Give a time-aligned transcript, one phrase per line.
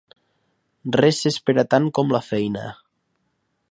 [0.95, 2.69] Res s'espera tant com la feina.